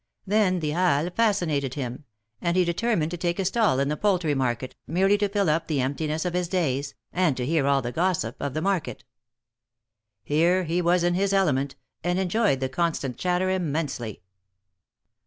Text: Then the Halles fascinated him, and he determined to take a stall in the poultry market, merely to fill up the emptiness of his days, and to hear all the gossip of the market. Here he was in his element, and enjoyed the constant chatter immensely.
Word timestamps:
Then 0.25 0.61
the 0.61 0.71
Halles 0.71 1.11
fascinated 1.15 1.75
him, 1.75 2.05
and 2.41 2.57
he 2.57 2.65
determined 2.65 3.11
to 3.11 3.17
take 3.17 3.37
a 3.37 3.45
stall 3.45 3.77
in 3.79 3.87
the 3.87 3.95
poultry 3.95 4.33
market, 4.33 4.75
merely 4.87 5.15
to 5.19 5.29
fill 5.29 5.47
up 5.47 5.67
the 5.67 5.79
emptiness 5.79 6.25
of 6.25 6.33
his 6.33 6.47
days, 6.47 6.95
and 7.13 7.37
to 7.37 7.45
hear 7.45 7.67
all 7.67 7.83
the 7.83 7.91
gossip 7.91 8.35
of 8.39 8.55
the 8.55 8.63
market. 8.63 9.03
Here 10.23 10.63
he 10.63 10.81
was 10.81 11.03
in 11.03 11.13
his 11.13 11.33
element, 11.33 11.75
and 12.03 12.17
enjoyed 12.17 12.61
the 12.61 12.67
constant 12.67 13.15
chatter 13.17 13.51
immensely. 13.51 14.23